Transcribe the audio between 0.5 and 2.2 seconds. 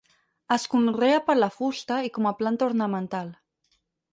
Es conrea per la fusta i